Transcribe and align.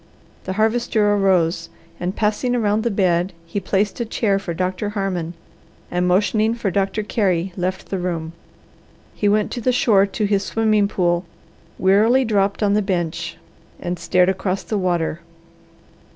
The 0.45 0.53
Harvester 0.53 1.13
arose, 1.13 1.69
and 1.99 2.15
passing 2.15 2.55
around 2.55 2.81
the 2.81 2.89
bed, 2.89 3.33
he 3.45 3.59
placed 3.59 3.99
a 3.99 4.03
chair 4.05 4.39
for 4.39 4.51
Doctor 4.51 4.89
Harmon 4.97 5.35
and 5.91 6.07
motioning 6.07 6.55
for 6.55 6.71
Doctor 6.71 7.03
Carey 7.03 7.53
left 7.55 7.89
the 7.91 7.99
room. 7.99 8.33
He 9.13 9.29
went 9.29 9.51
to 9.51 9.61
the 9.61 9.71
shore 9.71 10.07
to 10.07 10.25
his 10.25 10.43
swimming 10.43 10.87
pool, 10.87 11.25
wearily 11.77 12.25
dropped 12.25 12.63
on 12.63 12.73
the 12.73 12.81
bench, 12.81 13.37
and 13.79 13.99
stared 13.99 14.29
across 14.29 14.63
the 14.63 14.79
water. 14.79 15.19